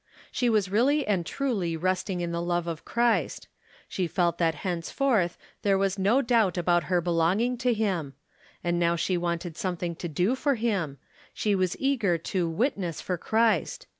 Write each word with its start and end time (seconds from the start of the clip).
She 0.31 0.49
was 0.49 0.71
really 0.71 1.05
and 1.05 1.27
truly 1.27 1.77
resting 1.77 2.21
in 2.21 2.31
the 2.31 2.41
love 2.41 2.65
of 2.65 2.83
Christ; 2.85 3.47
she 3.87 4.07
felt 4.07 4.39
that 4.39 4.55
henceforth 4.65 5.37
there 5.61 5.77
was 5.77 5.99
no 5.99 6.23
doubt 6.23 6.57
about 6.57 6.85
her 6.85 7.01
belonging 7.01 7.55
to 7.59 7.71
him; 7.71 8.15
and 8.63 8.79
now 8.79 8.95
she 8.95 9.15
wanted 9.15 9.55
something 9.57 9.95
to 9.97 10.07
do 10.07 10.33
for 10.33 10.55
him— 10.55 10.97
she 11.35 11.53
was 11.53 11.77
eager 11.77 12.17
to" 12.17 12.49
witness" 12.49 12.99
for 12.99 13.15
Christ. 13.19 13.85